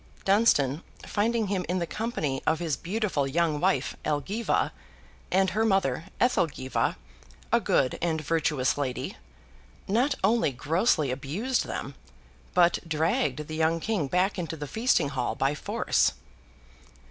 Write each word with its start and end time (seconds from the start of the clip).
Dunstan 0.25 0.81
finding 1.05 1.45
him 1.45 1.63
in 1.69 1.77
the 1.77 1.85
company 1.85 2.41
of 2.47 2.57
his 2.57 2.75
beautiful 2.75 3.27
young 3.27 3.59
wife 3.59 3.95
Elgiva, 4.03 4.71
and 5.29 5.51
her 5.51 5.63
mother 5.63 6.05
Ethelgiva, 6.19 6.95
a 7.53 7.59
good 7.59 7.99
and 8.01 8.19
virtuous 8.19 8.79
lady, 8.79 9.15
not 9.87 10.15
only 10.23 10.51
grossly 10.51 11.11
abused 11.11 11.67
them, 11.67 11.93
but 12.55 12.79
dragged 12.89 13.47
the 13.47 13.55
young 13.55 13.79
King 13.79 14.07
back 14.07 14.39
into 14.39 14.57
the 14.57 14.65
feasting 14.65 15.09
hall 15.09 15.35
by 15.35 15.53
force. 15.53 16.13